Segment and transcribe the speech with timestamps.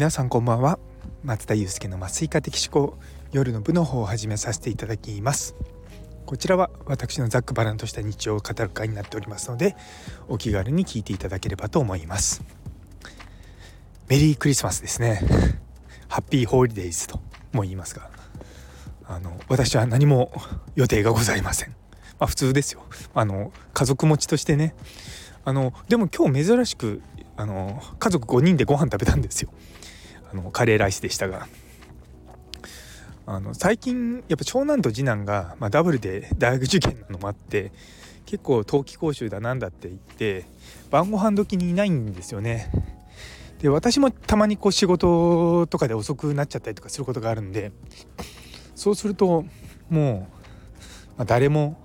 [0.00, 0.78] 皆さんこんばんは。
[1.24, 2.96] 松田祐介の麻酔科的思考
[3.32, 5.54] 夜の部の方を始めさせていただきます。
[6.24, 9.76] こちらは私のざっくばらんとした日常を語る会になっておりますので
[10.26, 12.42] お気軽に聞いていただければと思います。
[14.08, 15.20] メリークリスマスですね。
[16.08, 17.20] ハッピーホーリデイズと
[17.52, 18.08] も言いますが
[19.06, 20.32] あの私は何も
[20.76, 21.72] 予定がございません。
[22.18, 22.86] まあ普通ですよ。
[23.12, 24.74] あの家族持ちとしてね。
[25.44, 27.02] あのでも今日珍しく
[27.36, 29.50] あの家族5人でご飯食べたんですよ。
[30.32, 31.48] あのカレーライスでしたが。
[33.26, 37.70] あの最近やっぱ長男と次男が、まあ、ダブルで大学受験なのもあって
[38.26, 40.46] 結構冬季講習だなんだって言って
[40.90, 42.72] 晩ご飯時にいないんですよね。
[43.60, 47.72] で私もたまにこう仕事とかで遅くなっちゃったりとかすることがあるんで
[48.74, 49.44] そうすると
[49.90, 50.28] も
[51.14, 51.78] う、まあ、誰も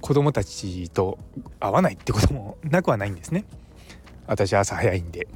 [0.00, 1.18] 子供たちと
[1.60, 3.44] 会わないってこともなくはないんですね。
[4.26, 5.28] 私朝早いんで。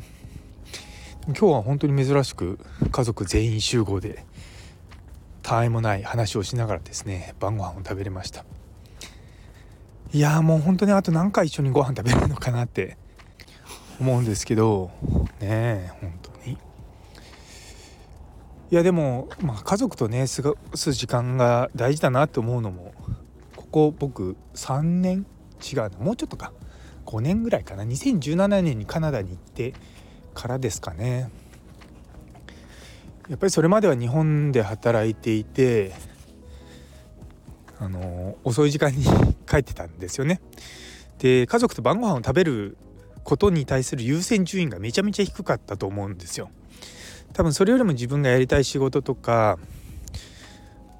[1.28, 2.60] 今日は本当に珍しく
[2.92, 4.24] 家族全員集合で
[5.42, 8.44] たわいもない話をしながらですね晩ご飯を食べれました。
[10.12, 12.96] いやもう本当にあと何回一緒にご飯食べるのかなって
[13.98, 14.92] 思うんですけど
[15.40, 16.52] ねえ本当に。
[16.52, 16.58] い
[18.70, 22.94] やでも、まあ、家族とね過ごす時間が大事だなって思うのも
[23.56, 25.26] ここ僕3年
[25.60, 26.52] 違うのもうちょっとか。
[27.06, 27.84] 5年ぐらいかな。
[27.84, 29.74] 2017年にカナダに行って
[30.36, 31.30] からですかね
[33.28, 35.92] やっぱりそれまでは日本で働いていて
[37.80, 39.04] あの遅い時間に
[39.48, 40.40] 帰ってたんですよね。
[41.18, 42.76] で家族と晩ご飯を食べる
[43.24, 46.50] ことに対する優先順位がめちゃめちゃ低かったと思うんですよ。
[47.32, 49.58] 多分それよりも自分がやりたい仕事とか、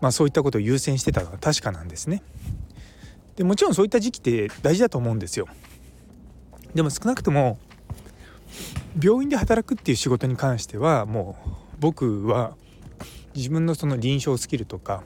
[0.01, 2.23] まあ、そういったことを優先してたのは確かなんですね。
[3.37, 5.47] でもちろんそういった時期って大事だと思うんですよ。
[6.75, 7.59] でも少なくとも
[9.01, 12.57] 病院で働くっていう仕事に関してはもう僕は
[13.35, 15.03] 自分のその臨床スキルとか、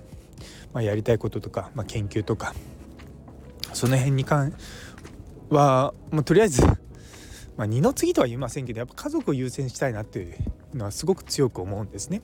[0.72, 2.54] まあ、やりたいこととか、まあ、研究とか
[3.72, 4.54] その辺に関
[5.48, 10.36] はもうとりあえず、まあ、二の次とは言いませんけどやっぱ家族を優先したいなっていう
[10.74, 12.22] のはすごく強く思うんですね。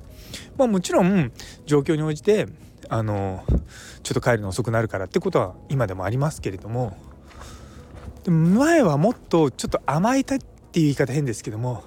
[0.56, 1.32] まあ、もちろん
[1.64, 2.46] 状況に応じて
[2.88, 3.42] あの
[4.04, 6.96] ちょっと帰るの遅くなるからってことは今でもありますけれども
[8.30, 10.36] 前はもっとちょっと甘えた
[10.76, 11.84] っていう言い方変ですけども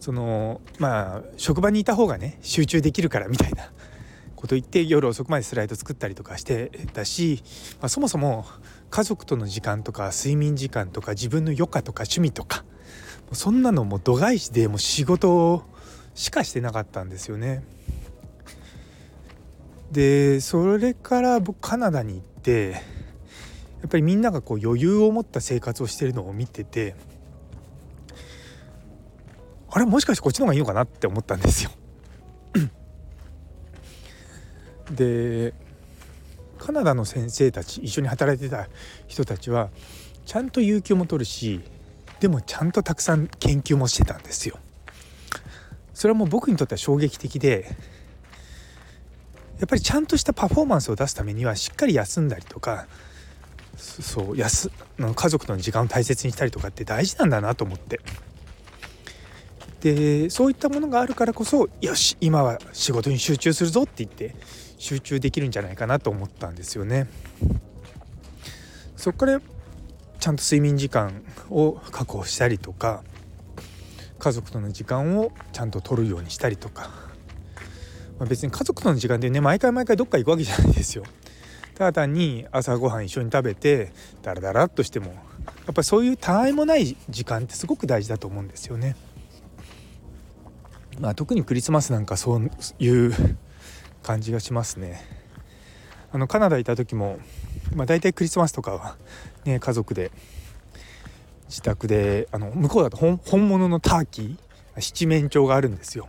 [0.00, 3.70] そのまあ職場にいた方がね集中できるからみたいな
[4.34, 7.42] こと言って夜遅くまでスライド作ったりとかしてたし、
[7.82, 8.46] まあ、そもそも
[8.88, 12.64] 家族との時間とか睡眠時間とか自分の余暇とか趣味とか
[13.32, 15.62] そんなのも度外視でも仕事
[16.14, 17.62] しかしてなかったんですよね。
[19.90, 22.78] でそれから僕カナダに行ってや
[23.86, 26.94] っぱりみんながこう余裕を持った生活をしてるのを見てて
[29.74, 31.70] あれもしかしてこっちの方がいいのかなって思ったんですよ。
[34.92, 35.54] で
[36.58, 38.68] カナダの先生たち一緒に働いてた
[39.08, 39.70] 人たちは
[40.26, 41.60] ちゃんと有給も取るし
[42.20, 44.58] でもちゃんとたくさん研究もしてたんですよ。
[45.94, 47.74] それはもう僕にとっては衝撃的で
[49.58, 52.86] やっぱりちゃんとしたパフォーマンスを出すためにはしっかり休んだりとか
[53.76, 54.70] そう休
[55.14, 58.00] 家族との時間を大切にしたりとかって大事なんだなと思って
[59.82, 64.36] でそういったものがあるからこそよし今は仕事に集中するぞって言って
[64.78, 67.08] 集中できるんじゃないかなと思ったんですよね。
[68.96, 69.40] そこから
[70.20, 73.02] ちゃんと睡眠時間を確保したりとか
[74.20, 76.90] 家族との時間をちゃんと取るようにしたりとか、
[78.20, 81.02] まあ、別に家族との時間でね毎回毎回どっか行くわけじゃないですよ。
[81.74, 83.92] ただ単に朝ごはん一緒に食べて
[84.22, 85.12] ダラダラっとしてもや
[85.72, 88.94] っぱりそういうたわいもない時間ってすごく大事だと思うんですよね。
[91.00, 93.12] まあ、特にクリスマスなんかそういう
[94.02, 95.00] 感じがしますね。
[96.12, 97.18] あのカナダいた時も、
[97.74, 98.96] まあ、大体クリスマスとかは、
[99.44, 100.12] ね、家族で
[101.48, 104.36] 自宅であの向こうだと本物のターキー
[104.80, 106.08] 七面鳥があるんですよ。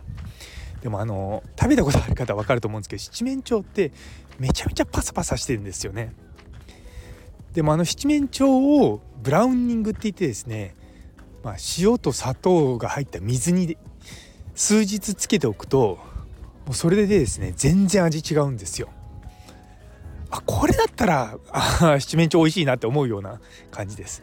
[0.82, 3.92] でもあの食べたことある方は分かると思うんですけど七面鳥って
[4.38, 6.12] めちゃめちゃパサパサしてるんですよね。
[7.54, 10.74] でもあの七面鳥をブラウニングって言ってですね、
[11.42, 13.78] まあ、塩と砂糖が入った水に
[14.54, 15.98] 数日つけておくと
[16.66, 18.88] もうそれでですね全然味違うんですよ。
[20.30, 23.40] あこれだったらあ七面鳥美味しいなって思うような
[23.70, 24.22] 感じです。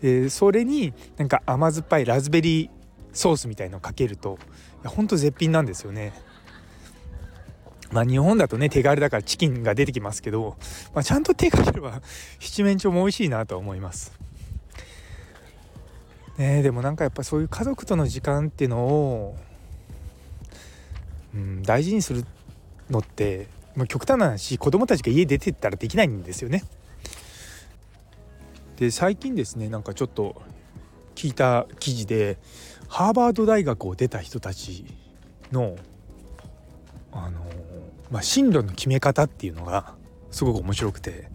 [0.00, 2.70] でそれになんか甘酸っぱいラズベリー
[3.12, 4.38] ソースみたいのかけると
[4.82, 6.12] いやほんと絶品なんですよね。
[7.90, 10.56] まあ日本だとね手軽だからチキンが出てきますけど、
[10.94, 12.00] まあ、ちゃんと手かければ
[12.38, 14.12] 七面鳥も美味しいなと思います。
[16.38, 19.36] ねでもなんかやっぱそういう家族との時間っていうのを
[21.34, 22.24] うん、大事にする
[22.90, 23.46] のって
[23.76, 26.64] まあ、極端な話子供たちが家出てったらできないんですよね。
[28.76, 30.40] で最近ですねなんかちょっと
[31.14, 32.38] 聞いた記事で
[32.88, 34.86] ハーバード大学を出た人たち
[35.52, 35.76] の
[37.12, 37.40] あの、
[38.10, 39.94] まあ、進路の決め方っていうのが
[40.30, 41.28] すごく面白くて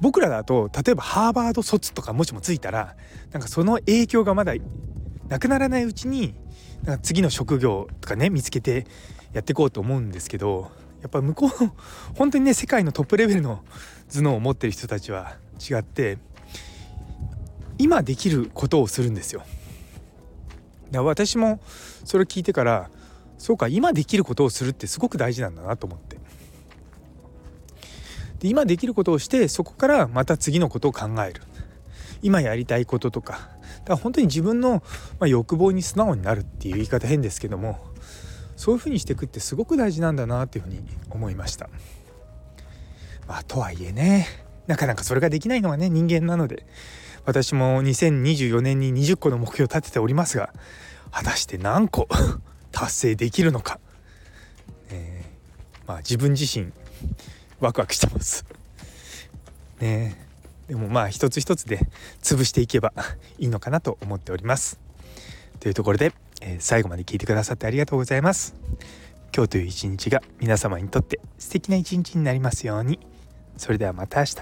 [0.00, 2.96] 僕らだと例えばハーバード卒とかもしもついたら
[3.30, 4.54] なんかその影響がまだ
[5.28, 6.34] なくならないうちに
[6.86, 8.86] か次の職業とかね見つけて
[9.32, 10.70] やっていこうと思うんですけど
[11.02, 11.74] やっぱ向こうの
[12.16, 13.62] 本当にね世界のトップレベルの
[14.12, 15.36] 頭脳を持ってる人たちは
[15.70, 16.18] 違って
[17.78, 19.42] 今できることをするんですよ。
[20.92, 21.60] 私も
[22.04, 22.90] それ聞いてから
[23.38, 26.18] そうか今できることをするってすごく大事なんだなと思って
[28.40, 31.42] で今できることをしてそこからまた次のことを考える
[32.22, 33.32] 今やりたいこととか。
[33.32, 33.50] だか
[33.90, 34.82] ら本当に自分の、
[35.18, 37.78] ま、欲望に素直になるっていう言い方変ですけども
[38.56, 41.70] そういうふうにしていくってすごく大事なんだなっていうふうに思いました。
[43.26, 44.26] まあ、とはいえね
[44.66, 46.66] なかなかそれができないのはね人間なので
[47.24, 50.52] 私も2024年に20個の目標を立てておりますが
[51.10, 52.08] 果たして何個
[52.72, 53.78] 達成できるのか、
[54.90, 56.72] えー、まあ自分自身
[57.60, 58.44] ワクワクしてます。
[59.80, 60.29] ね
[60.70, 61.80] でもまあ一つ一つで
[62.22, 62.92] 潰していけば
[63.40, 64.78] いいのかなと思っております。
[65.58, 68.54] というところで、えー、最後まで聞いてくださってありがとうございます。
[69.34, 73.00] 今日という一日が皆様にとって素敵な一日になりますように。
[73.56, 74.36] それではまた明日。